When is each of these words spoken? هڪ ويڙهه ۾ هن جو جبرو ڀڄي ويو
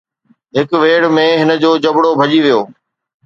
هڪ 0.57 0.69
ويڙهه 0.81 1.11
۾ 1.17 1.27
هن 1.39 1.49
جو 1.63 1.71
جبرو 1.83 2.09
ڀڄي 2.19 2.39
ويو 2.45 2.61